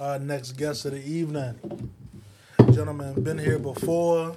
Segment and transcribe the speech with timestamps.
[0.00, 1.54] uh, next guest of the evening.
[2.72, 4.36] Gentleman, been here before.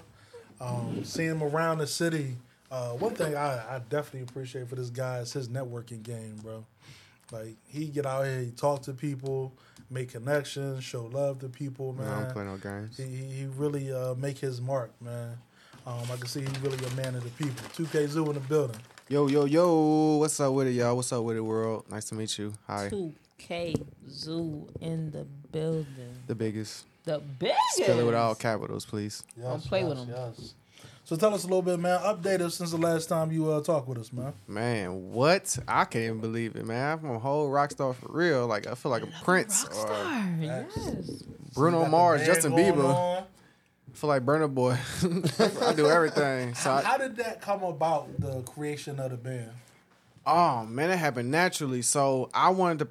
[0.60, 2.36] Um, seeing him around the city.
[2.70, 6.66] Uh, one thing I, I definitely appreciate for this guy is his networking game, bro.
[7.32, 9.54] Like he get out here, he talk to people,
[9.90, 12.08] make connections, show love to people, man.
[12.08, 12.98] I don't play no games.
[12.98, 15.38] He, he he really uh, make his mark, man.
[15.86, 17.64] Um, I can see he's really a man of the people.
[17.76, 18.80] 2K Zoo in the building.
[19.10, 20.18] Yo, yo, yo.
[20.18, 20.96] What's up with it, y'all?
[20.96, 21.86] What's up with it, world?
[21.90, 22.54] Nice to meet you.
[22.68, 22.90] Hi.
[22.90, 25.86] 2K Zoo in the building.
[26.28, 26.86] The biggest.
[27.06, 27.58] The biggest.
[27.76, 29.24] Spell it with all capitals, please.
[29.38, 30.16] Yes, Don't play with yes, him.
[30.38, 30.54] Yes.
[31.06, 32.00] So tell us a little bit, man.
[32.00, 34.32] Update us since the last time you uh, talked with us, man.
[34.48, 35.58] Man, what?
[35.68, 37.00] I can't even believe it, man.
[37.04, 38.48] I'm a whole rock star for real.
[38.48, 40.78] Like I feel like a prince or Rockstar, Facts.
[40.78, 41.24] yes.
[41.54, 42.86] Bruno You Mars, Justin Bieber.
[42.86, 43.24] on.
[43.24, 44.78] I feel like Burna Boy.
[45.68, 46.56] I do everything.
[46.56, 48.08] So How, I, how did that come about?
[48.20, 49.52] The creation of the band.
[50.26, 51.82] Oh man, it happened naturally.
[51.82, 52.88] So I wanted to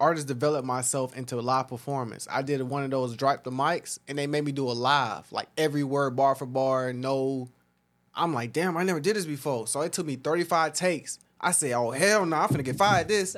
[0.00, 2.28] artist develop myself into a live performance.
[2.30, 5.30] I did one of those drop the mics and they made me do a live,
[5.32, 7.48] like every word bar for bar, no
[8.18, 9.66] I'm like, damn, I never did this before.
[9.66, 11.18] So it took me 35 takes.
[11.40, 13.36] I said, oh hell no, I'm finna get fired at this.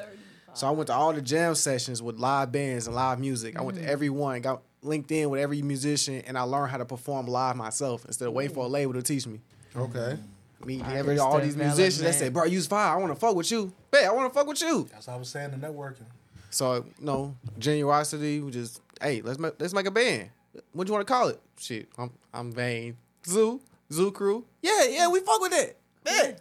[0.54, 3.56] So I went to all the jam sessions with live bands and live music.
[3.56, 6.78] I went to every one, got linked in with every musician, and I learned how
[6.78, 9.40] to perform live myself instead of waiting for a label to teach me.
[9.76, 10.16] Okay.
[10.64, 12.14] Me, every, all these musicians, they development.
[12.16, 12.94] say, bro, use fire.
[12.94, 13.72] I want to fuck with you.
[13.92, 14.88] Hey, I want to fuck with you.
[14.90, 15.52] That's what I was saying.
[15.52, 16.04] The networking.
[16.50, 18.44] So no genuosity.
[18.44, 20.30] We just hey, let's make let's make a band.
[20.72, 21.40] What do you want to call it?
[21.58, 22.96] Shit, I'm I'm vain.
[23.26, 24.44] Zoo ZooCru.
[24.62, 25.78] Yeah, yeah, we fuck with it.
[26.06, 26.32] Yeah.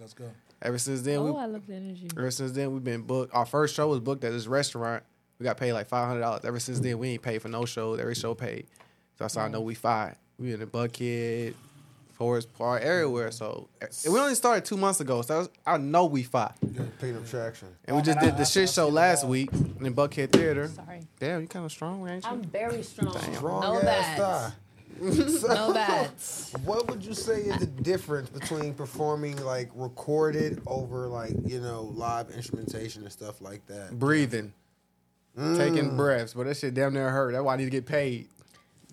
[0.00, 0.30] Let's go.
[0.62, 2.08] Ever since then, Oh, we I love the energy.
[2.16, 3.34] ever since then we've been booked.
[3.34, 5.02] Our first show was booked at this restaurant.
[5.38, 6.44] We got paid like five hundred dollars.
[6.44, 8.00] Ever since then, we ain't paid for no shows.
[8.00, 8.66] Every show paid.
[9.18, 10.16] So that's how I know we fired.
[10.38, 11.54] We in the Buckhead,
[12.24, 13.30] Forest Park, everywhere.
[13.30, 13.68] So
[14.10, 15.20] we only started two months ago.
[15.20, 16.54] So I know we fired.
[16.98, 17.68] Paid up traction.
[17.84, 20.68] And we just did the shit show last week in Buckhead Theater.
[20.68, 21.00] Sorry.
[21.20, 22.30] Damn, you kind of strong, ain't you?
[22.30, 23.14] I'm very strong.
[23.34, 24.18] Strong no ass bad.
[24.18, 24.52] thigh.
[25.54, 26.54] No bats.
[26.64, 31.92] What would you say is the difference between performing like recorded over like you know
[31.94, 33.98] live instrumentation and stuff like that?
[33.98, 34.54] Breathing,
[35.38, 35.58] Mm.
[35.58, 37.32] taking breaths, but that shit damn near hurt.
[37.32, 38.28] That's why I need to get paid.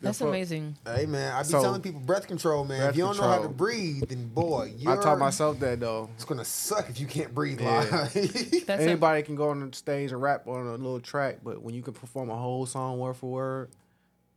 [0.01, 0.29] That's fuck?
[0.29, 0.75] amazing.
[0.85, 2.79] Hey man, I be So- telling people breath control, man.
[2.79, 5.79] Breath if you don't know how to breathe, then boy, you're, I taught myself that
[5.79, 6.09] though.
[6.15, 7.79] It's gonna suck if you can't breathe Yeah.
[7.91, 8.13] live.
[8.13, 11.61] That's a, Anybody can go on the stage and rap on a little track, but
[11.61, 13.69] when you can perform a whole song word for word,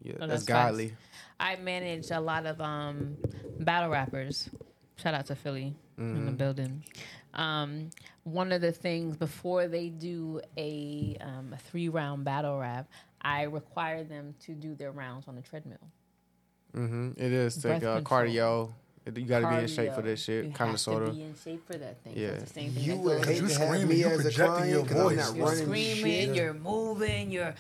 [0.02, 0.70] yeah, Oh, that's, that's facts.
[0.70, 0.94] godly.
[1.41, 3.16] I manage a lot of um,
[3.60, 4.50] battle rappers.
[4.96, 6.26] Shout out to Philly in Mm-hmm.
[6.26, 6.84] the building.
[7.32, 7.91] Um,
[8.25, 12.88] one of the things before they do a, um, a three round battle rap,
[13.24, 15.78] I require them to do their rounds on the treadmill.
[16.76, 17.12] Mm-hmm.
[17.16, 18.72] It is take uh, cardio.
[19.06, 20.04] It- You got to be in shape for Cardio.
[20.04, 21.15] this shit, You kind have of sort of.
[21.15, 22.15] be in shape for that thing.
[22.16, 22.28] Yeah.
[22.28, 22.38] Yeah.
[22.38, 22.82] The same thing.
[22.84, 25.09] you that would hate You to have screaming, me you as a projecting your client
[25.10, 25.37] because I'm voice.
[25.37, 26.37] not You're screaming, shit.
[26.37, 27.54] you're moving, you're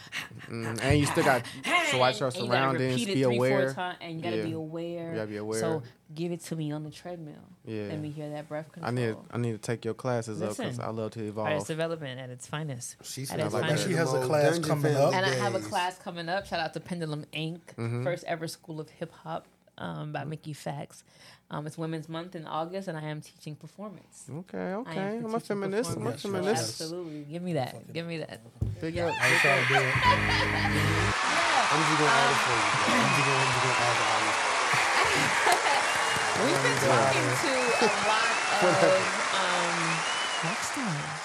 [0.50, 1.44] Mm, and you still got
[1.90, 3.72] to watch your and you gotta surroundings, it be three, four aware.
[3.74, 4.44] times, and you gotta Yeah.
[4.44, 5.10] be aware.
[5.10, 5.60] You gotta be aware.
[5.60, 5.82] So
[6.14, 7.34] give it to me on the treadmill.
[7.66, 7.84] Yeah.
[7.88, 8.88] Let me hear that breath control.
[8.90, 11.66] I need I need to take your classes up because I love to Artist evolve.
[11.66, 12.96] development at its finest.
[13.02, 13.84] She's At its like finest.
[13.84, 13.90] that.
[13.90, 15.12] She has a class coming up.
[15.14, 16.46] And I have a class coming up.
[16.46, 17.60] Shout out to Pendulum Inc.
[17.76, 18.02] Mm-hmm.
[18.02, 19.46] First ever school of hip hop
[19.78, 21.02] um, by Mickey Factz.
[21.50, 24.26] Um, it's Women's Month in August, and I am teaching performance.
[24.30, 25.18] Okay, I am okay.
[25.18, 25.96] I'm a feminist.
[25.96, 26.22] I'm a performance.
[26.22, 26.80] feminist.
[26.80, 27.22] Absolutely.
[27.24, 27.92] Give me that.
[27.92, 28.40] Give me that.
[28.80, 29.12] Big up.
[29.20, 29.94] I was trying to do it.
[31.74, 32.62] I'm just gonna add it for you.
[32.84, 32.94] bro.
[32.94, 34.54] I'm just gonna, I'm just gonna add the audio.
[36.44, 37.50] We've been talking to
[37.84, 38.30] a lot
[38.62, 38.98] of
[39.34, 39.78] um,
[40.44, 41.20] rock stars,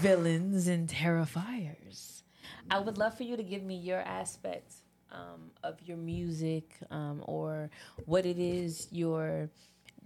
[0.00, 2.22] villains, and terrifiers.
[2.70, 4.74] I would love for you to give me your aspect
[5.12, 7.70] um, of your music, um, or
[8.06, 9.48] what it is your,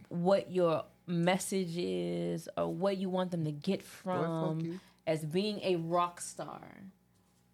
[0.08, 5.76] what your message is, or what you want them to get from as being a
[5.76, 6.60] rock star.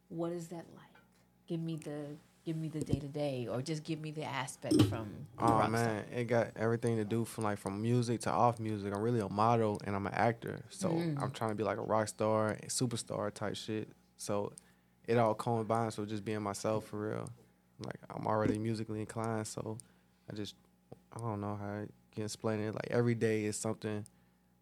[0.09, 0.95] What is that like?
[1.47, 2.17] Give me the.
[2.45, 5.12] Give me the day to day, or just give me the aspect from.
[5.39, 8.59] the Oh rock man, it got everything to do from like from music to off
[8.59, 8.93] music.
[8.93, 11.23] I'm really a model and I'm an actor, so Mm.
[11.23, 13.91] I'm trying to be like a rock star, and superstar type shit.
[14.17, 14.55] So
[15.07, 17.29] it all combines with just being myself for real.
[17.82, 19.79] Like I'm already musically inclined, so
[20.31, 20.55] I just
[21.14, 22.75] I don't know how I can explain it.
[22.75, 24.05] Like every day is something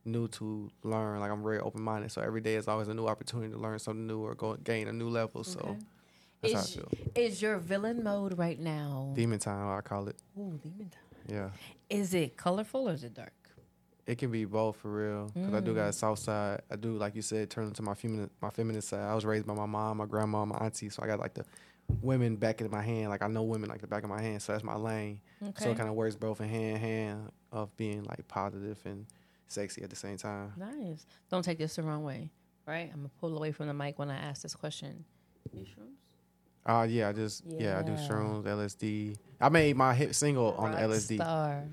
[0.04, 1.20] new to learn.
[1.20, 3.78] Like I'm very open minded, so every day is always a new opportunity to learn
[3.78, 5.44] something new or go gain a new level.
[5.44, 5.78] So Okay.
[6.42, 6.88] that's how I feel.
[7.14, 9.12] is your villain mode right now?
[9.14, 10.16] Demon time, I call it.
[10.38, 11.02] Ooh, demon time.
[11.28, 11.50] Yeah.
[11.88, 13.32] Is it colorful or is it dark?
[14.06, 15.30] It can be both for real.
[15.34, 15.88] Cause I do got mm.
[15.88, 16.62] a soft side.
[16.68, 19.08] I do, like you said, turn into my feminine, my feminine side.
[19.08, 21.44] I was raised by my mom, my grandma, my auntie, so I got like the
[22.02, 23.10] women back in my hand.
[23.10, 25.20] Like I know women like the back of my hand, so that's my lane.
[25.58, 29.06] So it kind of works both in hand hand of being like positive and
[29.48, 30.52] sexy at the same time.
[30.56, 31.06] Nice.
[31.30, 32.30] Don't take this the wrong way,
[32.66, 32.90] right?
[32.92, 35.04] I'm gonna pull away from the mic when I ask this question.
[35.52, 35.96] You shrooms?
[36.66, 39.16] Uh yeah, I just yeah, I do shrooms, LSD.
[39.40, 41.16] I made my hit single on Rock LSD.
[41.16, 41.64] Star.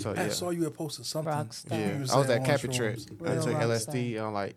[0.00, 0.22] So yeah.
[0.24, 1.32] I saw you had posted something.
[1.32, 1.70] Rockstar.
[1.70, 2.98] Yeah, I was at on Capit Trip.
[3.24, 4.56] I took rock LSD and I'm like,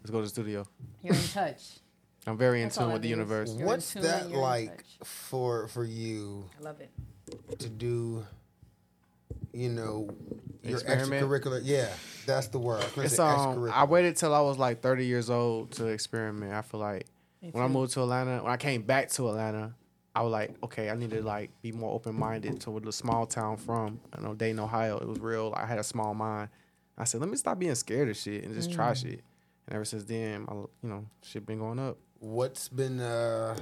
[0.00, 0.66] let's go to the studio.
[1.02, 1.80] You're in touch.
[2.26, 3.54] I'm very in That's tune with the do is- universe.
[3.56, 6.90] You're What's that like for for you I love it.
[7.60, 8.24] to do?
[9.52, 10.08] You know,
[10.62, 11.22] your Experiment?
[11.24, 11.60] extracurricular.
[11.64, 11.88] Yeah,
[12.26, 12.84] that's the word.
[12.96, 13.70] I It's um.
[13.72, 16.52] I waited till I was like 30 years old to experiment.
[16.52, 17.06] I feel like
[17.40, 19.74] Me when I moved to Atlanta, when I came back to Atlanta,
[20.14, 22.92] I was like, okay, I need to like be more open minded to where the
[22.92, 23.98] small town from.
[24.12, 24.98] I know Dayton, Ohio.
[24.98, 25.54] It was real.
[25.56, 26.50] I had a small mind.
[26.98, 28.96] I said, let me stop being scared of shit and just try Mm.
[29.02, 29.22] shit.
[29.68, 31.98] And ever since then, I, you know, shit been going up.
[32.18, 33.56] What's been uh,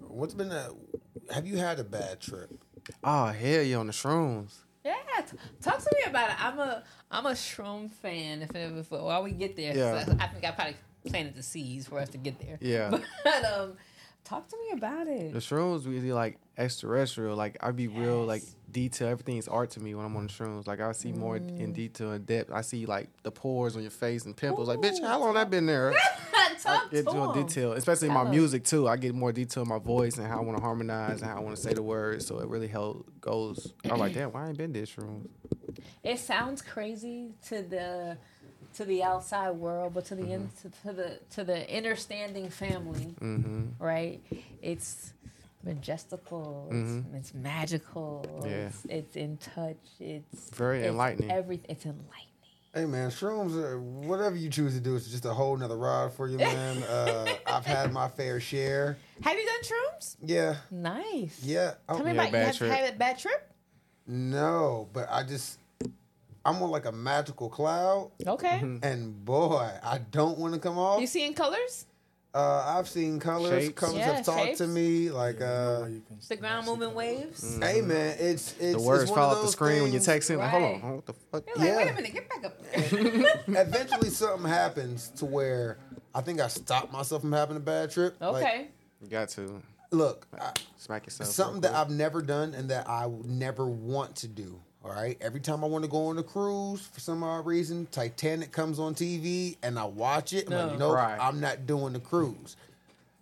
[0.00, 0.70] what's been a?
[1.32, 2.50] Have you had a bad trip?
[3.04, 4.54] Oh hell yeah, on the shrooms.
[4.84, 4.94] Yeah,
[5.30, 6.44] t- talk to me about it.
[6.44, 8.42] I'm a I'm a shroom fan.
[8.42, 10.04] If, if while we get there, Yeah.
[10.18, 10.76] I, I think I probably
[11.06, 12.58] planted the seeds for us to get there.
[12.60, 12.90] Yeah.
[13.24, 13.74] But um,
[14.24, 15.32] talk to me about it.
[15.32, 17.36] The shrooms really like extraterrestrial.
[17.36, 19.08] Like I be real like detail.
[19.08, 20.66] Everything is art to me when I'm on the shrooms.
[20.66, 21.60] Like I see more Mm.
[21.60, 22.50] in detail and depth.
[22.50, 24.66] I see like the pores on your face and pimples.
[24.68, 25.92] Like bitch, how long that been there?
[26.66, 28.88] I get to more detail, especially my music too.
[28.88, 31.36] I get more detail in my voice and how I want to harmonize and how
[31.36, 32.26] I want to say the words.
[32.26, 33.08] So it really helps.
[33.20, 33.72] goes.
[33.84, 35.28] I'm like, damn, why I ain't been this room?
[36.02, 38.16] It sounds crazy to the
[38.74, 43.14] to the outside world, but to the in, to, to the to the understanding family,
[43.20, 43.82] Mm-hmm.
[43.84, 44.20] right?
[44.62, 45.12] It's
[45.64, 46.68] majestical.
[46.72, 47.04] Mhm.
[47.14, 48.24] It's, it's magical.
[48.44, 48.50] Yeah.
[48.68, 49.76] It's, it's in touch.
[50.00, 51.30] It's Very it's enlightening.
[51.30, 51.66] Everything.
[51.68, 52.28] It's enlightening.
[52.74, 56.10] Hey man, shrooms, are, whatever you choose to do, is just a whole nother ride
[56.14, 56.82] for you, man.
[56.84, 58.96] uh, I've had my fair share.
[59.20, 60.16] Have you done shrooms?
[60.24, 61.40] Yeah, Nice.
[61.44, 61.74] yeah.
[61.86, 62.70] Oh, Tell me Yeah, about you bad have trip.
[62.72, 63.50] had a bad trip.
[64.06, 65.58] no, but I just,
[66.46, 68.60] I'm on like a magical cloud, Okay.
[68.62, 68.78] Mm-hmm.
[68.82, 70.98] and boy, I don't want to come off.
[70.98, 71.84] You seeing colors?
[72.34, 73.64] Uh, I've seen colors.
[73.64, 73.74] Shapes.
[73.78, 74.58] Colors Yeah, have talked shapes.
[74.58, 75.10] to me.
[75.10, 77.58] Like, Yeah, uh, no way you can The ground moving waves.
[77.60, 79.92] hey man, it's it's The words it's one fall of off the those screen when
[79.92, 80.38] you're things- texting.
[80.38, 80.94] Like, hold on, Right.
[80.94, 81.44] what the fuck?
[81.46, 81.76] You're like, Yeah.
[81.76, 83.62] wait a minute, get back up there.
[83.66, 85.76] Eventually, something happens to where
[86.14, 88.16] I think I stopped myself from having a bad trip.
[88.20, 88.68] Like, okay.
[89.02, 91.28] You got to look, I, smack yourself.
[91.30, 91.74] something that.
[91.74, 94.58] I've never done and that I would never want to do.
[94.84, 95.16] All right.
[95.20, 98.78] Every time I want to go on a cruise for some odd reason, Titanic comes
[98.80, 100.46] on TV and I watch it.
[100.50, 100.88] I'm like, No.
[100.88, 101.18] nope, Right.
[101.20, 102.56] I'm not doing the cruise.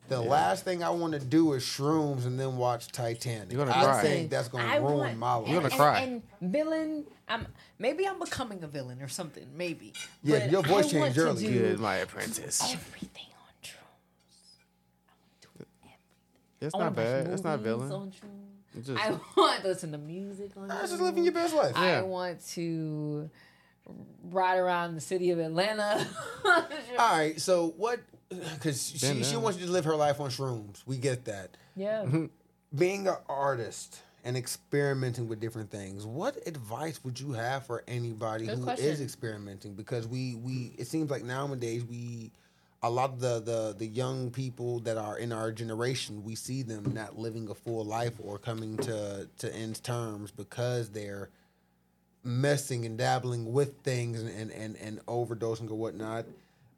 [0.08, 3.52] The last thing I want to do is shrooms and then watch Titanic.
[3.52, 4.02] You're gonna I cry.
[4.02, 5.48] think that's going I to ruin want- my life.
[5.48, 6.00] You're gonna cry.
[6.00, 7.46] And, and villain, I'm
[7.78, 9.46] maybe I'm becoming a villain or something.
[9.54, 9.92] Maybe.
[10.24, 11.46] Yeah, But your voice I changed want to early.
[11.46, 12.60] do Good, my apprentice.
[12.72, 13.76] Everything on shrooms.
[15.06, 15.98] I want to do everything.
[16.60, 17.26] It's not bad.
[17.28, 18.12] It's not movies villain.
[18.76, 18.88] On shrooms.
[18.88, 21.04] It's just- I want to listen to music on That's just shrooms.
[21.04, 21.72] living your best life.
[21.76, 22.00] I Yeah.
[22.02, 23.30] want to
[24.30, 26.06] ride around the city of Atlanta.
[26.44, 26.66] All
[26.98, 28.00] right, so what?
[28.28, 30.82] Because Been she, she wants you to live her life on shrooms.
[30.86, 31.56] We get that.
[31.74, 32.02] yeah.
[32.04, 32.26] Mm-hmm.
[32.76, 38.46] Being an artist and experimenting with different things, what advice would you have for anybody
[38.46, 39.02] Good who is question.
[39.02, 39.74] experimenting?
[39.74, 42.30] Because we we it seems like nowadays we
[42.82, 46.62] a lot of the, the the young people that are in our generation, we see
[46.62, 51.28] them not living a full life or coming to to end terms because they're
[52.22, 56.26] messing and dabbling with things and, and, and, and overdosing or whatnot.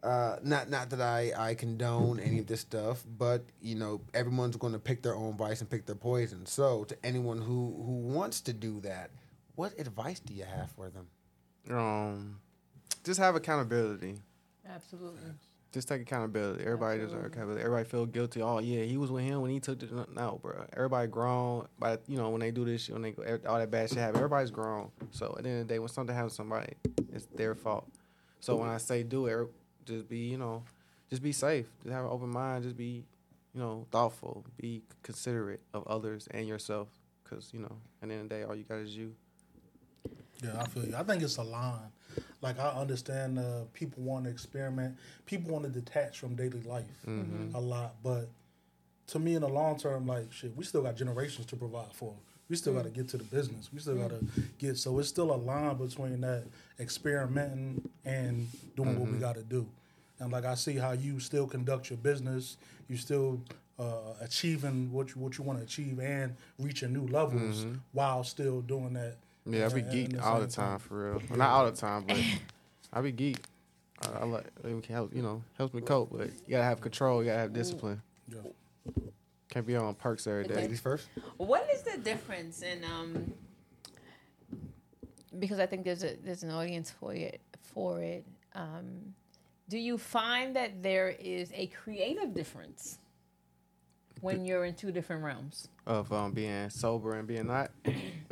[0.02, 4.56] Uh, not not that I, I condone any of this stuff, but you know everyone's
[4.56, 6.46] going to pick their own vice and pick their poison.
[6.46, 9.10] So to anyone who who wants to do that,
[9.54, 11.06] what advice do you have for them?
[11.70, 12.40] Um,
[13.04, 14.16] just have accountability.
[14.68, 15.20] Absolutely.
[15.72, 16.64] Just take accountability.
[16.64, 17.64] Everybody deserves accountability.
[17.64, 18.42] Everybody feel guilty.
[18.42, 20.66] Oh yeah, he was with him when he took the no, bro.
[20.76, 21.66] Everybody grown.
[21.78, 23.98] But you know when they do this shit, when they go, all that bad shit
[23.98, 24.90] happen, everybody's grown.
[25.12, 26.74] So at the end of the day, when something happens to somebody,
[27.12, 27.90] it's their fault.
[28.40, 29.48] So when I say do it,
[29.86, 30.62] just be you know,
[31.08, 31.66] just be safe.
[31.82, 32.64] Just have an open mind.
[32.64, 33.04] Just be,
[33.54, 34.44] you know, thoughtful.
[34.60, 36.88] Be considerate of others and yourself.
[37.24, 39.14] Cause you know, at the end of the day, all you got is you.
[40.42, 40.94] Yeah, I feel you.
[40.96, 41.90] I think it's a line.
[42.40, 44.96] Like I understand uh, people want to experiment.
[45.26, 47.54] People want to detach from daily life Mm-hmm.
[47.54, 48.28] a lot, but
[49.08, 52.14] to me, in the long term, like shit, we still got generations to provide for.
[52.48, 53.70] We still got to get to the business.
[53.72, 54.20] We still got to
[54.58, 54.76] get.
[54.78, 56.44] So it's still a line between that
[56.78, 59.66] experimenting and doing what we got to do.
[60.18, 62.56] And like I see how you still conduct your business.
[62.88, 63.40] You still
[63.78, 68.60] uh, achieving what you what you want to achieve and reaching new levels while still
[68.60, 69.16] doing that.
[69.44, 71.22] Yeah, I be at- at geeked all the time for real.
[71.28, 72.16] Well, not all the time, but
[72.92, 73.44] I be geeked.
[74.02, 76.10] I, I like it can help, you know, helps me cope.
[76.12, 77.22] But you gotta have control.
[77.22, 78.02] You gotta have discipline.
[78.28, 78.38] Yeah.
[79.50, 80.54] Can't be on perks every day.
[80.54, 81.08] Ladies first.
[81.36, 83.32] What is the difference in um?
[85.38, 88.24] Because I think there's a there's an audience for it for it.
[88.54, 89.14] Um,
[89.68, 92.98] do you find that there is a creative difference
[94.20, 95.68] when you're in two different realms?
[95.86, 97.70] of um, being sober and being not.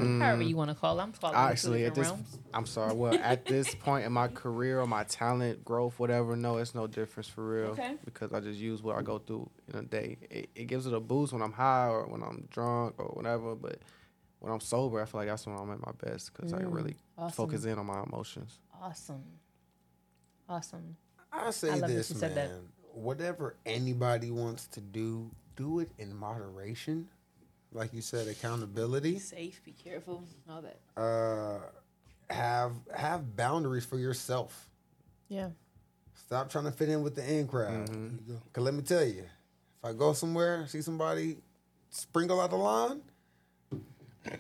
[0.05, 0.23] Mm.
[0.23, 1.13] However you want to call them.
[1.13, 2.49] Call them Actually, at different this, realms.
[2.55, 2.95] I'm sorry.
[2.95, 6.87] Well, at this point in my career or my talent growth, whatever, no, it's no
[6.87, 7.71] difference for real.
[7.71, 7.95] Okay.
[8.05, 10.19] Because I just use what I go through in a day.
[10.31, 13.55] It, it gives it a boost when I'm high or when I'm drunk or whatever.
[13.55, 13.79] But
[14.41, 16.71] when I'm sober, I feel like that's when I'm at my best because I can
[16.71, 16.97] really mm.
[17.19, 17.33] awesome.
[17.33, 18.59] focus in on my emotions.
[18.81, 19.23] Awesome.
[20.49, 20.97] Awesome.
[21.33, 22.21] I say I love that this, you man.
[22.21, 22.51] said that.
[22.93, 27.09] Whatever anybody wants to do, do it in moderation.
[27.73, 29.19] Like you said, accountability.
[29.21, 30.81] safe, be careful, all that.
[31.01, 31.59] Uh,
[32.33, 34.69] have have boundaries for yourself.
[35.29, 35.51] Yeah.
[36.15, 37.89] Stop trying to fit in with the in crowd.
[37.89, 38.33] Mm-hmm.
[38.33, 38.41] Go.
[38.53, 41.37] Cause let me tell you, if I go somewhere, see somebody
[41.91, 43.01] sprinkle out the line,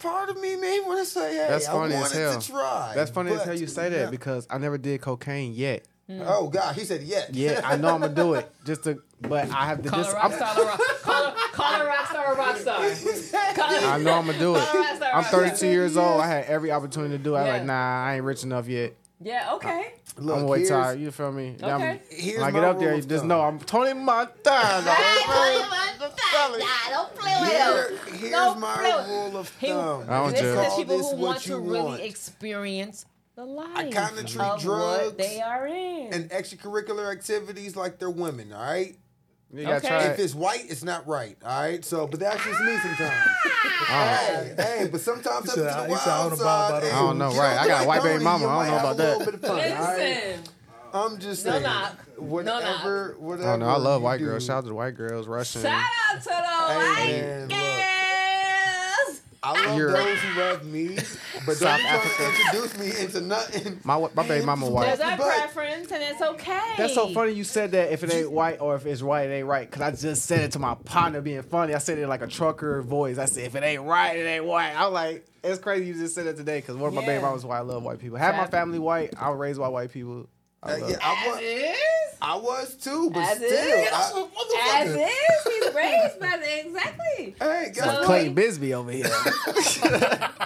[0.00, 2.40] part of me may want to say, "Hey, That's funny I as wanted hell.
[2.40, 5.00] to try." That's funny as but hell you say that not- because I never did
[5.00, 5.84] cocaine yet.
[6.10, 6.24] Mm.
[6.26, 7.30] oh God, he said yes.
[7.32, 8.50] Yeah, I know I'm gonna do it.
[8.64, 9.90] Just to, but I have to.
[9.90, 10.80] Just call Dis- a rock I'm- star a rock.
[11.02, 13.54] Call a, call a rock star a rock star.
[13.54, 14.58] Call a- I know I'm gonna do it.
[14.66, 15.40] Call a rock star a I'm rock star.
[15.48, 16.20] 32 years old.
[16.20, 17.38] I had every opportunity to do it.
[17.38, 17.52] I was Yeah.
[17.54, 18.94] like, nah, I ain't rich enough yet.
[19.22, 19.52] Yeah.
[19.54, 19.92] Okay.
[20.16, 20.98] Look, I'm way tired.
[20.98, 21.54] You feel me?
[21.60, 22.00] Yeah, I'm- Okay.
[22.10, 23.28] Here's when I get up there, rule you just thumb.
[23.28, 24.82] know I'm Tony Montana.
[24.82, 28.14] Tony Montana, Don't play with Here- him.
[28.18, 30.04] here's Don't my play with- rule of He- thumb.
[30.08, 32.00] I don't This is the people who want to you really want.
[32.00, 33.04] experience
[33.36, 36.12] the life kinda treat of drugs they are in.
[36.12, 38.52] and extracurricular activities like they're women.
[38.52, 38.96] All right.
[39.52, 39.88] You gotta Okay.
[39.88, 41.36] try If it's white, it's not right.
[41.44, 41.84] All right.
[41.84, 43.30] So, but that's just me sometimes.
[43.88, 46.38] hey, hey, but sometimes He up said, to I- the he wild said, I don't
[46.38, 47.58] know about hey, I don't know, right.
[47.58, 48.46] I got a like white baby mama.
[48.46, 49.18] I don't know about have a that.
[49.18, 49.96] little bit of fun, all right?
[49.98, 50.44] Listen,
[50.92, 51.62] I'm just No saying.
[51.64, 51.96] knock.
[52.16, 53.48] Whatever, whatever.
[53.48, 53.68] I don't know.
[53.68, 54.24] I love white do.
[54.26, 54.44] girls.
[54.44, 55.62] Shout out to the white girls, Russian.
[55.62, 55.72] shout
[56.12, 57.48] out to the Hey, white look.
[57.48, 57.69] girls.
[59.42, 59.96] I love Europe.
[59.96, 60.94] those who love me,
[61.46, 62.56] but South don't be trying to Africa.
[62.58, 63.80] introduce me into nothing.
[63.84, 65.00] My my baby mama There's white.
[65.00, 66.74] our But- preference, and it's okay.
[66.76, 69.32] That's so funny you said that if it ain't white or if it's white, it
[69.32, 69.70] ain't right.
[69.70, 71.74] Cause I just said it to my partner being funny.
[71.74, 73.16] I said it like a trucker voice.
[73.16, 74.74] I said if it ain't right, it ain't white.
[74.76, 76.60] I'm like, it's crazy you just said it today.
[76.60, 77.22] Cause one of my baby Yeah.
[77.22, 77.56] mamas white.
[77.58, 78.18] I love white people.
[78.18, 79.14] Have my Fab- family white.
[79.18, 80.26] I was raised by white people.
[80.62, 80.96] I Uh, yeah.
[81.02, 81.76] I was, is.
[82.22, 83.48] I was too, but As still.
[83.50, 83.88] is.
[83.92, 85.64] I, As is.
[85.64, 87.34] He's raised by the exactly.
[87.40, 88.04] hey, guess So- what?
[88.04, 89.06] Clayton Bigsby over here.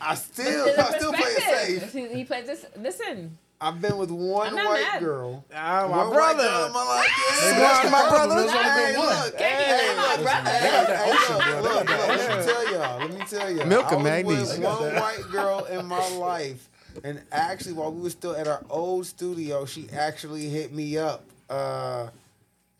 [0.00, 1.42] I still, There's a I still play it
[1.80, 1.92] safe.
[1.92, 2.64] He, he plays this.
[2.76, 5.00] Listen, I've been with one white mad.
[5.00, 5.44] girl.
[5.54, 6.42] Ah, my one white brother.
[6.48, 7.06] girl in my life.
[7.42, 7.50] Yeah.
[7.52, 8.10] Maybe my problem.
[8.10, 8.34] brother.
[8.42, 9.08] There's only Hey, been one.
[9.24, 10.50] look, Hey, hey, my look, brother.
[10.50, 12.98] hey, They got that hey, look, look, look, Let me tell y'all.
[12.98, 13.66] Let me tell y'all.
[13.66, 14.62] Milk I and was magnesium.
[14.62, 16.68] with one white girl in my life,
[17.04, 21.24] and actually, while we were still at our old studio, she actually hit me up.
[21.48, 22.08] Uh,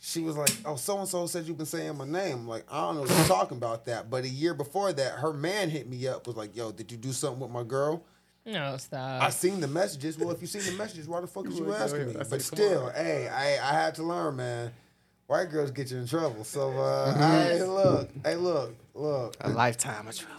[0.01, 2.65] she was like, "Oh, so and so said you've been saying my name." I'm like,
[2.71, 4.11] I don't know what you're talking about that.
[4.11, 6.27] But a year before that, her man hit me up.
[6.27, 8.03] Was like, "Yo, did you do something with my girl?"
[8.45, 9.23] no stop.
[9.23, 10.19] I seen the messages.
[10.19, 12.15] Well, if you seen the messages, why the fuck is you asking me?
[12.29, 14.73] But still, hey, I I had to learn, man.
[15.29, 16.45] White girls get you in trouble.
[16.45, 17.15] So, uh,
[17.45, 19.37] hey, look, hey, look, look.
[19.41, 20.37] A lifetime of trouble.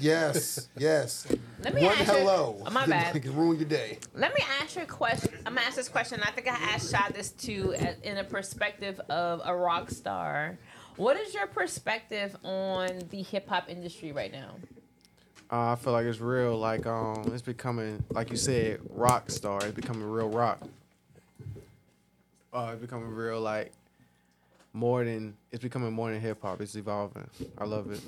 [0.00, 1.26] Yes, yes.
[1.62, 2.62] Let me One ask hello.
[2.64, 3.20] Oh, my bad.
[3.20, 3.98] can ruin your day.
[4.14, 5.34] Let me ask you a question.
[5.46, 6.20] I'm gonna ask this question.
[6.22, 10.58] I think I asked Shad this too, in a perspective of a rock star.
[10.96, 14.56] What is your perspective on the hip hop industry right now?
[15.50, 16.58] Uh, I feel like it's real.
[16.58, 19.58] Like um, it's becoming like you said, rock star.
[19.64, 20.60] It's becoming real rock.
[22.52, 23.72] Uh, it's becoming real like
[24.72, 26.60] more than it's becoming more than hip hop.
[26.60, 27.28] It's evolving.
[27.56, 28.00] I love it.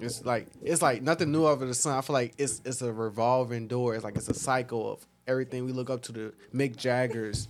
[0.00, 1.96] It's like it's like nothing new under the sun.
[1.96, 3.94] I feel like it's it's a revolving door.
[3.94, 7.48] It's like it's a cycle of everything we look up to the Mick Jaggers,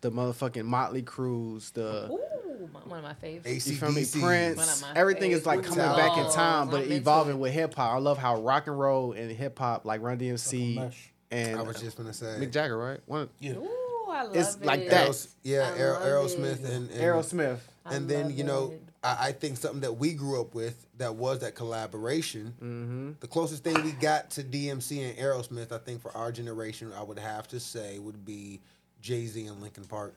[0.00, 3.66] the motherfucking Motley Crues, the Ooh, my- one of my favorites.
[3.68, 4.00] you feel me?
[4.02, 4.22] AC/DC.
[4.22, 4.82] Prince.
[4.82, 6.34] of my Everything is like favorite coming back in songs.
[6.34, 7.38] time, but I'm into evolving it.
[7.38, 7.94] with hip hop.
[7.94, 11.12] I love how rock and roll and hip hop, like Run DMC mesh.
[11.30, 12.36] and I was just gonna say.
[12.38, 13.00] Mick Jagger, right?
[13.06, 13.52] One Yeah.
[13.52, 13.68] Ooh,
[14.10, 14.64] I love It's it.
[14.64, 15.08] like that.
[15.08, 16.70] Aeros- yeah, I Aer- love Aerosmith it.
[16.70, 17.58] and, and Aerosmith.
[17.84, 18.82] I and then love you know it.
[19.06, 23.10] I, I think something that we grew up with that was that collaboration Mm-hmm.
[23.20, 27.02] the closest thing we got to dmc and aerosmith i think for our generation i
[27.02, 28.60] would have to say would be
[29.00, 30.14] jay-z and linkin park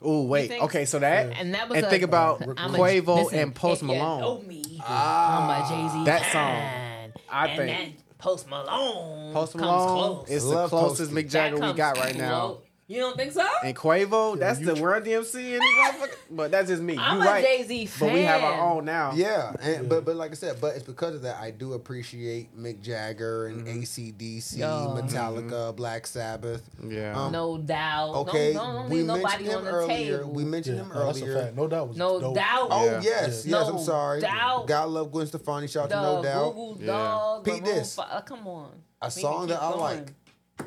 [0.00, 2.78] Oh wait, think- okay, so that And that was and a- think about I'm a-
[2.78, 4.20] Quavo listen, and Post Malone.
[4.20, 7.12] know me, Ah, I'm a Jay Z that fan.
[7.28, 9.32] I and think- that Post Malone.
[9.34, 10.30] Post comes Malone close.
[10.30, 11.24] is the closest Posty.
[11.26, 12.58] Mick Jagger we got comes right now.
[12.92, 12.96] Close.
[12.96, 13.46] You don't think so?
[13.64, 16.14] And Quavo, that's the tr- Run DMC and motherfucker.
[16.30, 16.96] But that's just me.
[16.98, 17.44] I'm you a right.
[17.44, 18.08] Jay-Z fan.
[18.08, 19.12] But we have our own now.
[19.14, 22.56] yeah, and, but but like I said, but it's because of that I do appreciate
[22.56, 23.80] Mick Jagger and Mm-hmm.
[23.80, 24.94] ACDC, Yo.
[25.00, 26.62] Metallica, Black Sabbath.
[26.86, 27.16] Yeah.
[27.18, 28.14] Um, No doubt.
[28.14, 30.18] Okay, Don't, don't we leave mentioned nobody him on the earlier.
[30.18, 30.32] table.
[30.32, 31.42] We mentioned Yeah, him no, that's a earlier.
[31.44, 31.56] fact.
[31.56, 32.34] No doubt was no dope.
[32.34, 32.68] doubt.
[32.70, 33.00] Oh Yeah.
[33.02, 33.20] yes, Yeah.
[33.26, 33.46] yes.
[33.46, 34.20] No I'm sorry.
[34.20, 34.66] doubt.
[34.66, 35.66] God love Gwen Stefani.
[35.68, 36.44] Shout out to The No Doubt.
[36.54, 36.86] Google Yeah.
[36.86, 37.44] Dog.
[37.44, 37.94] Peep this.
[37.96, 38.70] fi- come on.
[39.00, 40.12] A song that I like,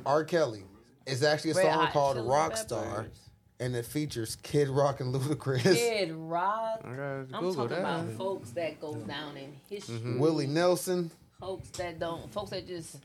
[0.06, 0.24] R.
[0.24, 0.64] Kelly.
[1.06, 2.96] It's actually a Red song Hot called Chili Rockstar.
[2.96, 3.20] Peppers.
[3.60, 6.82] and it features Kid Rock and Ludacris, Kid Rock.
[6.84, 7.00] I gotta
[7.34, 7.80] I'm Google talking that.
[7.80, 9.96] about folks that go down in history.
[9.96, 10.20] Mm-hmm.
[10.20, 11.12] Willie Nelson.
[11.40, 12.32] Folks that don't.
[12.34, 12.98] Folks that just.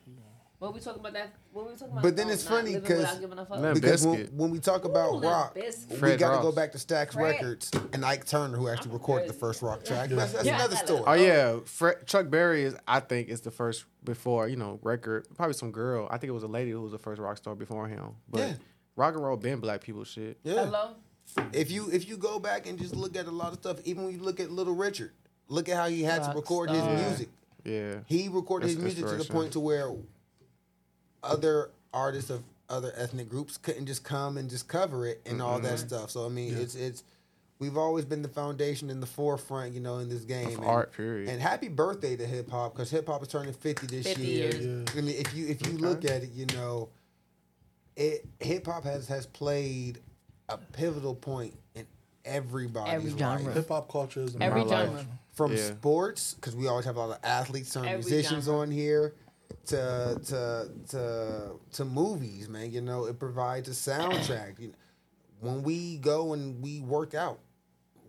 [0.60, 1.32] What we talking about that?
[1.52, 2.02] What we talking about?
[2.02, 3.74] But then Don't- it's not funny living 'cause- without giving a fuck?
[3.74, 6.78] Because when, when we talk about Ooh, rock, we Fred got to go back to
[6.78, 7.32] Stax Fred.
[7.32, 10.10] Records and Ike Turner, who actually recorded the first rock track.
[10.10, 10.56] That's, that's Yeah.
[10.56, 11.02] another story.
[11.06, 12.76] Oh yeah, Fred, Chuck Berry is.
[12.86, 15.26] I think is the first before you know record.
[15.34, 16.06] Probably some girl.
[16.10, 18.16] I think it was a lady who was the first rock star before him.
[18.28, 18.52] But Yeah.
[18.96, 20.38] rock and roll been black people shit.
[20.42, 20.66] Yeah.
[20.66, 20.90] Hello.
[21.54, 24.04] If you if you go back and just look at a lot of stuff, even
[24.04, 25.12] when you look at Little Richard,
[25.48, 26.86] look at how he had to record star.
[26.86, 27.28] his music.
[27.64, 28.00] Yeah.
[28.06, 29.90] He recorded his music to the point to where
[31.22, 35.56] other artists of other ethnic groups couldn't just come and just cover it and all
[35.58, 35.66] Mm-hmm.
[35.66, 36.10] that stuff.
[36.10, 37.02] So I mean, it's it's
[37.58, 40.46] we've always been the foundation in the forefront, you know, in this game.
[40.48, 41.28] Of and, art, period.
[41.28, 44.50] And happy birthday to hip hop because hip hop is turning fifty this 50 year.
[44.54, 44.84] years.
[44.96, 46.88] I mean, if you if you look at it, you know,
[47.96, 49.98] it hip hop has has played
[50.48, 51.86] a pivotal point in
[52.24, 53.52] everybody's Every genre.
[53.52, 54.88] Hip hop culture is Every My life.
[54.88, 55.06] genre.
[55.32, 55.66] from Yeah.
[55.74, 58.60] sports because we always have a lot of athletes, some Every musicians genre.
[58.60, 59.14] on here,
[59.66, 62.48] to to to to movies.
[62.48, 64.58] Man, you know, it provides a soundtrack.
[64.58, 64.74] You know,
[65.40, 67.38] when we go and we work out,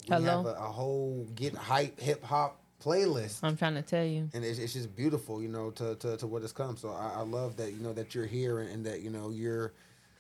[0.10, 0.38] we Hello?
[0.38, 3.40] have a, a whole get hype hip hop playlist.
[3.44, 4.30] I'm trying to tell you.
[4.34, 6.76] And it's, it's just beautiful, you know, to, to, to what has come.
[6.78, 9.30] So I, I love that, you know, that you're here and, and that, you know,
[9.30, 9.74] you're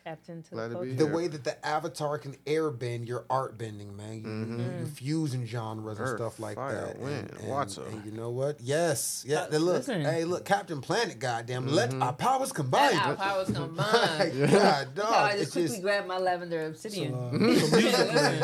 [0.04, 1.04] Captain to Glad the to be culture.
[1.04, 1.16] the Yeah.
[1.16, 4.14] way that the avatar can air bend your art bending, man.
[4.22, 4.80] You, Mm-hmm.
[4.80, 7.00] you fusing genres and stuff like fire, that.
[7.00, 7.84] wind, and, water.
[7.86, 8.60] and you know what?
[8.62, 9.42] Yes, yeah.
[9.44, 10.02] Uh, look, listen.
[10.02, 12.96] hey, look, Captain Planet, goddamn, let our powers combine.
[12.98, 14.52] Our powers My combined.
[14.52, 17.14] God, dog, I just quickly just grabbed my lavender So, obsidian.
[17.14, 18.40] uh, so musically,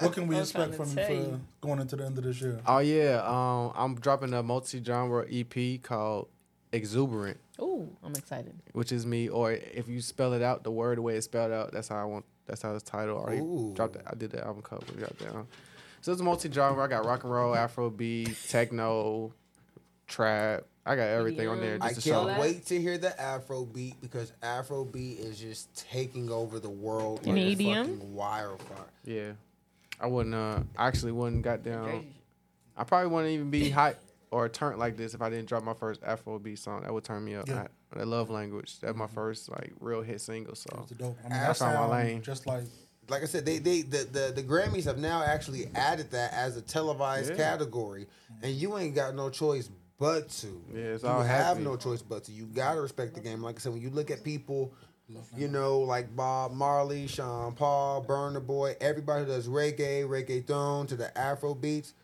[0.00, 2.60] what can we I'm expect from you for going into the end of this year?
[2.66, 3.22] Oh yeah.
[3.24, 6.28] Um, I'm dropping a multi-genre EP called
[6.76, 8.54] Exuberant, Ooh, I'm excited.
[8.72, 9.28] which is me.
[9.28, 11.96] Or if you spell it out, the word the way it's spelled out, that's how
[11.96, 12.24] I want.
[12.46, 13.18] That's how it's titled.
[13.18, 13.72] I already Ooh.
[13.74, 14.02] dropped it.
[14.06, 14.84] I did the album cover.
[14.94, 15.48] We got down.
[16.02, 16.84] So it's a multi-genre.
[16.84, 19.32] I got rock and roll, Afro beat, techno,
[20.06, 20.64] trap.
[20.84, 21.82] I got everything on there EDM.
[21.82, 22.24] I just to show.
[22.26, 22.36] that?
[22.36, 26.70] can't wait to hear the Afro beat because Afro beat is just taking over the
[26.70, 28.86] world You like need a fucking wildfire.
[29.04, 29.32] Yeah,
[30.00, 30.34] I wouldn't.
[30.34, 32.06] Uh, I actually wouldn't got down.
[32.76, 33.98] I probably wouldn't even be hype
[34.36, 36.82] or a turn like this if I didn't drop my first Afro beat song.
[36.82, 37.48] That would turn me up.
[37.48, 37.68] Yeah.
[37.96, 38.78] I, I love language.
[38.80, 39.14] That's my mm-hmm.
[39.14, 40.54] first like real hit single.
[40.54, 41.16] So It's dope.
[41.24, 42.22] I mean, I that found my sound lane.
[42.22, 42.64] just like
[43.08, 46.58] like I said, they they the, the, the Grammys have now actually added that as
[46.58, 47.36] a televised Yeah.
[47.36, 48.08] category,
[48.42, 50.62] and you ain't got no choice but to.
[50.70, 51.62] Yeah, it's you all have happy.
[51.62, 52.32] no choice but to.
[52.32, 53.42] You gotta respect the game.
[53.42, 54.74] Like I said, when you look at people,
[55.34, 60.88] you know, like Bob Marley, Sean Paul, Burna Boy, everybody who does reggae, reggae reggaeton
[60.88, 61.94] to the Afro beats.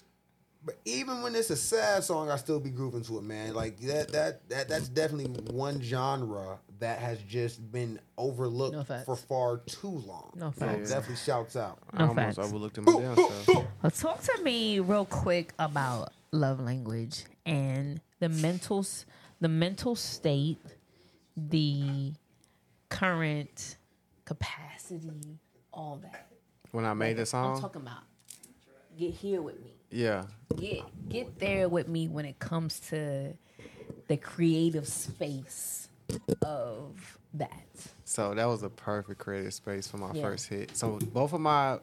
[0.65, 3.53] But even when it's a sad song, I still be grooving to it, man.
[3.55, 9.17] Like that, that, that, that's definitely one genre that has just been overlooked No for
[9.17, 10.33] far too long.
[10.37, 10.91] No So facts.
[10.91, 11.79] definitely shouts out.
[11.93, 12.39] I No almost facts.
[12.39, 13.49] overlooked in my damn self.
[13.83, 18.87] Well, talk to me real quick about love language and the mental,
[19.41, 20.59] the mental state,
[21.37, 22.13] the
[22.89, 23.77] current
[24.25, 25.39] capacity,
[25.73, 26.29] all that.
[26.71, 28.03] When I made the I'm song, talking about.
[28.97, 29.73] Get here with me.
[29.93, 30.25] Yeah,
[30.57, 33.35] Get get there with me when it comes to
[34.09, 35.89] the creative space
[36.43, 37.63] of that.
[38.05, 40.23] so that was a perfect creative space for my Yeah.
[40.23, 40.77] first hit.
[40.77, 41.79] So both of my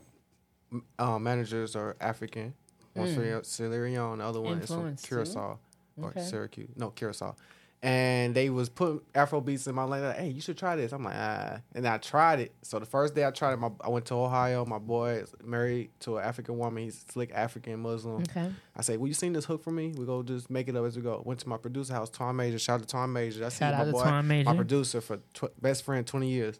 [1.00, 2.54] uh, managers are African.
[2.96, 4.80] One's from Sierra Leone, the other one is from Mm.
[4.90, 5.08] Influence, too?
[5.16, 5.60] Curacao
[6.02, 6.22] or Okay.
[6.22, 6.70] Syracuse.
[6.76, 7.36] No, Curacao.
[7.82, 10.04] And they was putting Afro beats in my lane.
[10.04, 10.92] Like, hey, you should try this.
[10.92, 11.60] I'm like, ah.
[11.74, 12.54] And I tried it.
[12.62, 14.66] So the first day I tried it, my, I went to Ohio.
[14.66, 16.84] My boy is married to an African woman.
[16.84, 18.24] He's slick African Muslim.
[18.24, 18.52] Okay.
[18.76, 19.94] I say, well, you seen this hook for me?
[19.98, 21.22] We go just make it up as we go.
[21.24, 22.60] Went to my producer house, Tom Major.
[22.60, 23.40] Shout out to Tom Major.
[23.40, 24.50] That's Shout my boy, Tom Major.
[24.50, 26.60] my producer for tw- best friend twenty years.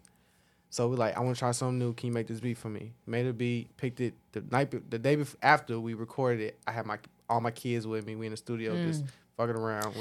[0.70, 1.94] So we like, I want to try something new.
[1.96, 2.94] Can you make this beat for me?
[3.08, 6.60] Made a beat, picked it the night, be- the day before after we recorded it.
[6.66, 6.98] I had my
[7.30, 8.16] all my kids with me.
[8.16, 8.88] We in the studio Mm.
[8.88, 9.04] just
[9.36, 9.94] fucking around.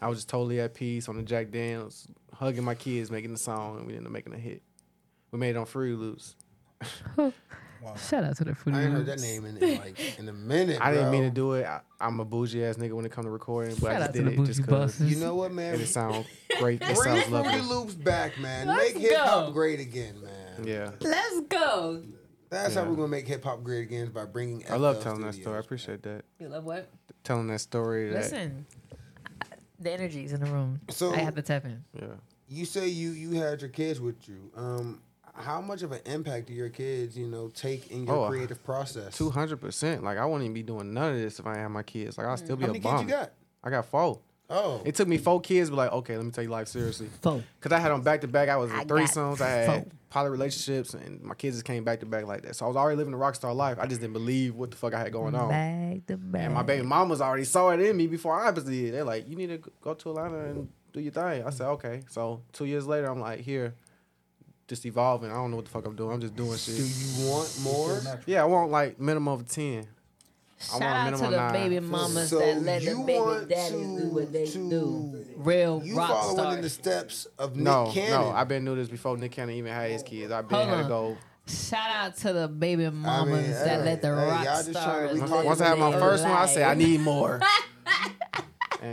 [0.00, 3.38] I was just totally at peace on the Jack Daniels, hugging my kids, making the
[3.38, 4.62] song, and we ended up making a hit.
[5.30, 6.36] We made it on Fruity Loops.
[7.16, 7.32] wow.
[7.96, 8.74] Shout out to the food.
[8.74, 10.78] I ain't heard that name in, in like in a minute.
[10.80, 11.64] I didn't mean to do it.
[11.66, 14.00] I, I'm a bougie ass nigga when it comes to recording, but Shout I out
[14.00, 15.00] just to did the it just cause.
[15.00, 15.74] You know what, man?
[15.74, 16.26] And it sounds
[16.58, 16.82] great.
[16.82, 17.60] It Bring sounds Fruity lovely.
[17.62, 18.66] Loops back, man.
[18.66, 20.66] Let's make hip hop great again, man.
[20.66, 22.02] Yeah, Let's go.
[22.48, 24.64] That's how we're gonna make hip hop great again by bringing.
[24.70, 25.42] I love FL telling that Studios.
[25.44, 25.56] story.
[25.56, 26.24] I appreciate that.
[26.38, 26.88] You love what?
[27.24, 28.10] Telling that story.
[28.10, 28.66] That, Listen,
[29.78, 30.80] the energies in the room.
[30.88, 31.84] So- I have to tap in.
[31.94, 32.06] Yeah.
[32.48, 34.50] You say you you had your kids with you.
[34.56, 35.02] Um,
[35.34, 38.62] how much of an impact do your kids, you know, take in your Oh, creative
[38.64, 39.16] process?
[39.16, 40.04] Two hundred percent.
[40.04, 42.16] Like I wouldn't even be doing none of this if I had my kids.
[42.16, 42.98] Like I'll still be How a many bum.
[42.98, 43.32] kids you got?
[43.64, 44.20] I got four.
[44.48, 47.08] Oh, It took me four kids, but like, okay, let me take life seriously.
[47.20, 47.42] Four.
[47.60, 48.48] Cause I had them back to back.
[48.48, 49.40] I was in I threesomes.
[49.40, 49.86] I had four.
[50.08, 52.54] poly relationships, and my kids just came back to back like that.
[52.54, 53.78] So I was already living a rock star life.
[53.80, 55.48] I just didn't believe what the fuck I had going on.
[55.48, 56.42] Back to back.
[56.44, 58.94] And my baby mamas already saw it in me before I was did.
[58.94, 61.44] They're like, you need to go to Atlanta and do your thing.
[61.44, 62.02] I said, okay.
[62.08, 63.74] So two years later, I'm like, here,
[64.68, 65.30] just evolving.
[65.30, 66.12] I don't know what the fuck I'm doing.
[66.12, 66.76] I'm just doing shit.
[66.76, 68.00] do you want more?
[68.26, 69.86] Yeah, I want like minimum of ten.
[70.58, 71.52] Shout out to the nine.
[71.52, 75.24] baby mamas So that let the baby daddies to- do what they to- do.
[75.36, 78.10] Real You rock following in the steps of No, Nick Cannon.
[78.22, 80.06] no, I've been doing this before Nick Cannon even had his oh.
[80.06, 80.32] kids.
[80.32, 80.88] I've been Hold had to on.
[80.88, 81.16] go.
[81.46, 84.72] Shout out to the baby mamas that hey, let the hey, rock y'all just trying
[84.72, 85.12] to stars.
[85.12, 87.40] be live talking Once I had my their first one, I said I need more.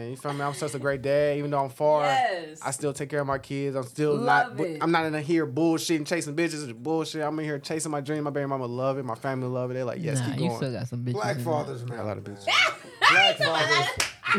[0.01, 0.41] and you feel me?
[0.41, 2.03] I'm such a great dad, even though I'm far.
[2.03, 2.59] Yes.
[2.61, 3.75] I still take care of my kids.
[3.75, 4.65] I'm still Love not.
[4.65, 4.77] it.
[4.81, 6.63] I'm not in here bullshitting, chasing bitches.
[6.63, 7.21] and Bullshit.
[7.23, 8.23] I'm in here chasing my dream.
[8.23, 9.03] My baby mama love it.
[9.05, 9.75] My family love it.
[9.75, 10.57] They're like, yes, nah, keep you going.
[10.57, 11.13] still got some bitches.
[11.13, 12.45] Black fathers, Got a lot of bitches.
[13.11, 14.09] Black fathers.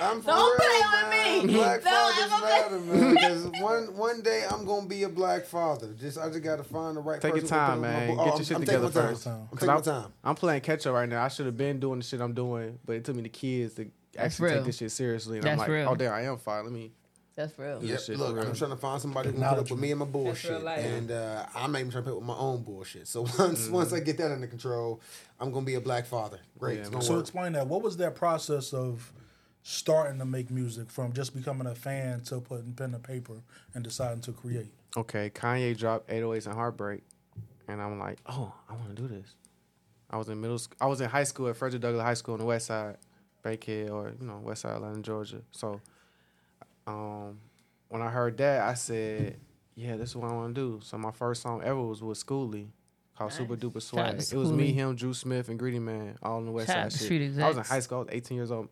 [0.00, 1.46] I'm for Don't real, play with man.
[1.46, 1.54] me.
[1.54, 3.14] Black Don't fathers ever matter, man.
[3.14, 5.92] Because one one day I'm gonna be a black father.
[5.98, 7.20] Just I just gotta find the right.
[7.20, 8.08] Take your person to time, man.
[8.08, 9.24] bo- Get Oh, your I'm- shit I'm together taking my first.
[9.24, 9.48] time.
[9.50, 10.12] I'm taking my I'm, time.
[10.22, 11.24] I'm playing catch up right now.
[11.24, 13.74] I should have been doing the shit I'm doing, but it took me the kids
[13.74, 13.86] to
[14.18, 14.56] actually real.
[14.58, 15.38] take this shit seriously.
[15.38, 15.88] And That's I'm like, real.
[15.88, 16.64] oh damn, I am fine.
[16.64, 16.92] Let me.
[17.36, 17.82] That's real.
[17.82, 17.92] Yeah.
[17.92, 18.46] Yep, shit look, real.
[18.46, 20.84] I'm trying to find somebody who can put up with me and my bullshit, life.
[20.84, 23.08] and uh, I'm not even trying to put up with my own bullshit.
[23.08, 23.72] So once Mm-hmm.
[23.72, 25.00] once I get that under control,
[25.40, 26.38] I'm gonna be a black father.
[26.58, 26.92] Great, Yeah, it's man.
[27.00, 27.22] gonna So work.
[27.22, 27.66] explain that.
[27.66, 29.12] What was that process of
[29.64, 33.40] starting to make music from just becoming a fan to putting pen to paper
[33.74, 34.72] and deciding to create?
[34.96, 37.02] okay, Kanye dropped 808s and Heartbreak,
[37.66, 39.34] and I'm like, oh, I want to do this.
[40.08, 42.34] I was in middle, sc- I was in high school at Frederick Douglass High School
[42.34, 42.96] on the West Side,
[43.44, 45.42] Bankhead, or you know West Side, Atlanta, Georgia.
[45.52, 45.80] So,
[46.86, 47.38] um,
[47.88, 49.36] when I heard that, I said,
[49.76, 50.80] yeah, this is what I want to do.
[50.82, 52.68] So my first song ever was with Schoolie.
[53.16, 53.38] Called Nice.
[53.38, 54.32] Super Duper Shout out Swag.
[54.32, 56.84] It was me, him, Drew Smith, and Greedy Man, all on the West Shout Side
[56.86, 57.00] out shit.
[57.02, 58.68] Street I was in high school, I was 18 years old.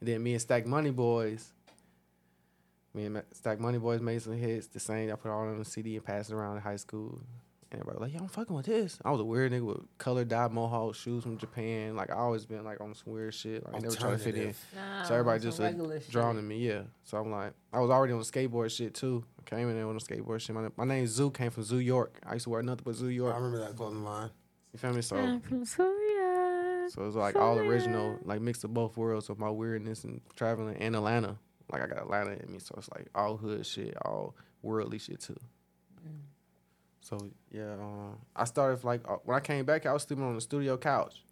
[0.00, 1.52] And then me and Stack Money Boys,
[2.92, 4.66] me and Stack Money Boys made some hits.
[4.66, 7.20] The same, I put all on the CD and passed it around in high school.
[7.72, 8.98] And everybody was like, yo, I'm fucking with this.
[9.04, 11.96] I was a weird nigga with color dyed mohawk shoes from Japan.
[11.96, 13.64] Like, I always been like on some weird shit.
[13.66, 14.54] Like, I never trying to fit in.
[14.74, 16.82] Nah, So everybody just uh, regular drawn to me, yeah.
[17.02, 19.24] So I'm like, I was already on skateboard shit too.
[19.40, 20.54] I came in there on the skateboard shit.
[20.54, 22.20] My, my name Zoo came from Zoo York.
[22.24, 23.34] I used to wear nothing but Zoo York.
[23.34, 24.30] I remember that clothing line.
[24.72, 25.02] You feel me?
[25.02, 26.88] So I'm from Suria.
[26.90, 30.20] so it was like all original, like mix of both worlds of my weirdness and
[30.36, 31.36] traveling and Atlanta.
[31.72, 35.20] Like I got Atlanta in me, so it's like all hood shit, all worldly shit
[35.20, 35.36] too.
[37.06, 40.34] So yeah, uh, I started like uh, when I came back, I was sleeping on
[40.34, 41.22] the studio couch,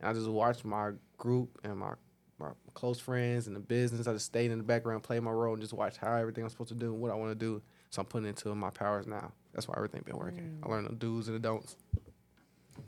[0.00, 1.92] and I just watched my group and my
[2.40, 4.08] my close friends and the business.
[4.08, 6.50] I just stayed in the background, played my role, and just watched how everything I'm
[6.50, 7.62] supposed to do and what I want to do.
[7.90, 9.30] So I'm putting into my powers now.
[9.52, 10.58] That's why everything been working.
[10.60, 11.76] I learned the do's and the don'ts.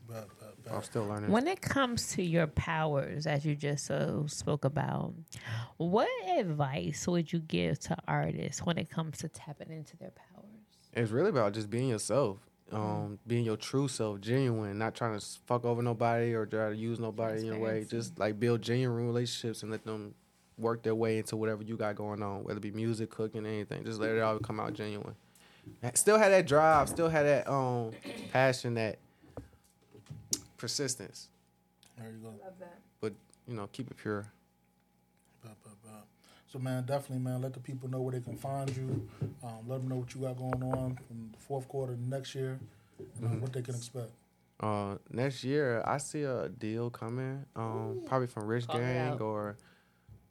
[0.09, 1.31] But, but, but I'm still learning.
[1.31, 5.15] When it comes to your powers, as you just so spoke about,
[5.77, 10.34] what advice would you give to artists when it comes to tapping into their powers?
[10.95, 12.39] It's really about just being yourself,
[12.73, 16.77] um, being your true self, genuine, not trying to fuck over nobody or try to
[16.77, 17.85] use nobody in a way.
[17.85, 17.97] Transparency.
[17.97, 20.15] Just like build genuine relationships and let them
[20.57, 23.85] work their way into whatever you got going on, whether it be music, cooking, anything.
[23.85, 25.15] Just let it all come out genuine.
[25.95, 27.91] Still had that drive, still had that um
[28.33, 28.99] passion, that
[30.57, 31.29] persistence,
[31.99, 32.29] there you go.
[32.45, 32.79] Love that.
[33.01, 33.13] but
[33.47, 34.27] you know, keep it pure.
[36.55, 39.09] So man, definitely man, let the people know where they can find you.
[39.43, 42.61] Um, let them know what you got going on from the fourth quarter next year,
[43.21, 44.13] and uh, what they can expect.
[44.61, 47.45] Uh, next year I see a deal coming.
[47.57, 49.57] Um, probably from Rich Call Gang or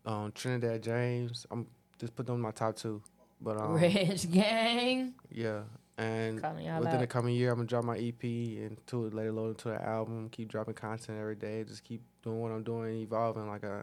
[0.05, 1.45] um Trinidad James.
[1.51, 1.67] I'm
[1.99, 3.01] just put them in my top two.
[3.41, 5.15] But um, Rich Gang.
[5.29, 5.63] yeah,
[5.97, 9.13] and Calling y'all within the coming year, I'm gonna drop my EP and to it
[9.13, 10.29] later load into the album.
[10.29, 11.65] Keep dropping content every day.
[11.65, 13.81] Just keep doing what I'm doing, evolving like I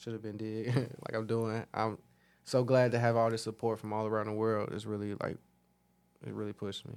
[0.00, 1.64] should have been did, like I'm doing.
[1.72, 1.98] I'm
[2.44, 4.70] so glad to have all this support from all around the world.
[4.72, 5.36] It's really like
[6.26, 6.94] it really pushed me.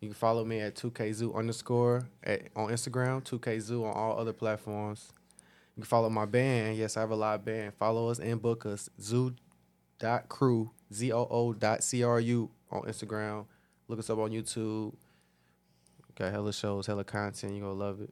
[0.00, 5.10] You can follow me at 2kzoo underscore at, on Instagram, 2kzoo on all other platforms.
[5.74, 6.76] You can follow my band.
[6.76, 7.74] Yes, I have a live band.
[7.74, 8.88] Follow us and book us.
[9.00, 9.34] Zoo
[9.98, 13.46] dot crew z o o dot c r u on Instagram.
[13.88, 14.94] Look us up on YouTube.
[16.14, 17.52] Got hella shows, hella content.
[17.54, 18.10] You're gonna love it.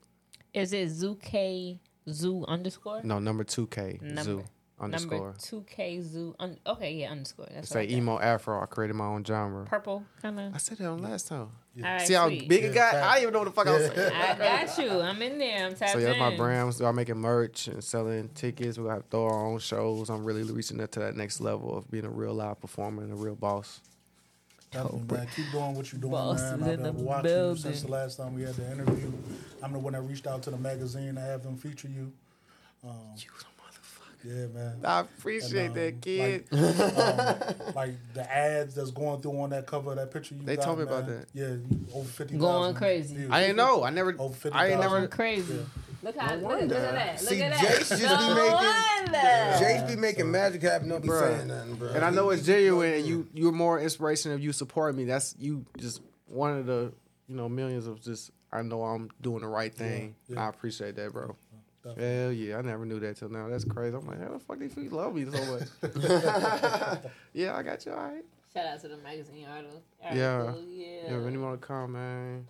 [0.52, 3.02] Is it Zoo K Zoo underscore?
[3.02, 4.44] No, number two K Number- Zoo
[4.80, 5.34] Number underscore.
[5.40, 6.34] two K Zoo.
[6.40, 7.46] Un- okay, yeah, underscore.
[7.54, 8.60] That's Say what emo afro.
[8.60, 9.64] I created my own genre.
[9.64, 10.54] Purple kind of.
[10.54, 11.48] I said that on last time.
[11.76, 12.48] All right, See how sweet.
[12.48, 12.92] big it got?
[12.94, 14.12] Yeah, I didn't even know what the fuck I was saying.
[14.12, 14.36] I
[14.66, 15.00] got you.
[15.00, 15.66] I'm in there.
[15.66, 16.36] I'm tapped So yeah, that's my in.
[16.36, 16.66] brand.
[16.66, 18.76] We start making merch and selling tickets.
[18.78, 20.10] We have to throw our own shows.
[20.10, 23.12] I'm really reaching that to that next level of being a real live performer and
[23.12, 23.80] a real boss.
[24.74, 25.28] Definitely, man.
[25.36, 26.52] Keep doing what you're doing, Boss man.
[26.54, 29.12] I've been the watching you since the last time we had the interview.
[29.62, 32.12] I'm the one that reached out to the magazine to have them feature you.
[32.84, 34.24] Um, You the motherfucker.
[34.24, 34.80] Yeah, man.
[34.84, 36.44] I appreciate And, that, um, kid.
[36.52, 40.34] um, like the ads that's going through on that cover of that picture.
[40.34, 41.26] You They got, told me about that.
[41.32, 41.56] Yeah,
[41.94, 42.36] over fifty.
[42.36, 43.26] Going crazy.
[43.30, 43.84] I didn't know.
[43.84, 44.14] I never.
[44.18, 45.08] Over 50, I ain't Going never.
[45.08, 45.64] crazy.
[46.04, 47.20] Look how look, look at that.
[47.22, 47.78] Look See, at that.
[47.78, 49.56] Jase just be making- wonder.
[49.58, 50.88] Jase be making magic happen.
[50.88, 51.20] Don't be Bruh.
[51.36, 51.88] saying nothing, bro.
[51.88, 52.92] And I know it's genuine.
[52.94, 55.04] And you you're more inspiration if you support me.
[55.04, 56.92] That's you just one of the
[57.26, 60.14] you know millions of just I know I'm doing the right thing.
[60.28, 60.44] Yeah, yeah.
[60.44, 61.34] I appreciate that, bro.
[61.82, 62.04] Definitely.
[62.16, 63.48] Hell yeah, I never knew that till now.
[63.48, 63.96] That's crazy.
[63.96, 65.68] I'm like, how the fuck these people love me so much?
[67.32, 67.92] yeah, I got you.
[67.92, 68.24] All right.
[68.54, 69.82] Shout out to the magazine article.
[70.12, 70.34] Yeah.
[70.34, 70.86] article, Yeah.
[70.86, 72.46] Yeah, if anyone want to come, man.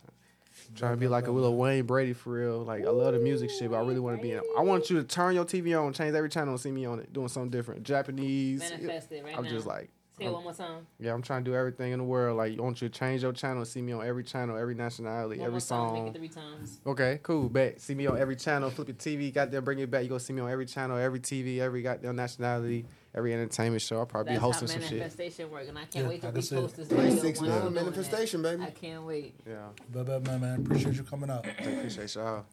[0.77, 2.63] Trying to be like a little Wayne Brady for real.
[2.63, 4.41] Like I love the music shit, but I really want to be in.
[4.57, 6.99] I want you to turn your TV on, change every channel, and see me on
[6.99, 7.83] it, doing something different.
[7.85, 8.61] Japanese.
[8.61, 9.51] Manifest it right I'm now.
[9.51, 10.87] just like, Say it one more time.
[11.01, 12.37] yeah, I'm trying to do everything in the world.
[12.37, 14.77] Like, I want you to change your channel, and see me on every channel, every
[14.77, 15.93] nationality, One every more time.
[15.93, 16.07] Make song.
[16.09, 16.79] it three times.
[16.87, 17.49] Okay, cool.
[17.49, 17.81] Bet.
[17.81, 18.71] See me on every channel.
[18.71, 19.33] Flip your TV.
[19.35, 20.05] got Goddamn, bring it back.
[20.05, 23.99] You go see me on every channel, every TV, every goddamn nationality, every entertainment show.
[23.99, 24.99] I'll probably That's be hosting how some shit.
[25.01, 26.61] manifestation work, and I can't Yeah, wait I to can see it.
[26.61, 27.05] repost this video.
[27.07, 27.81] 26 once now, I'm doing that.
[27.85, 28.63] manifestation, baby.
[28.63, 29.35] I can't wait.
[29.49, 29.55] Yeah,
[29.93, 31.45] But, but man, man, appreciate you coming out.
[31.45, 32.45] I appreciate y'all.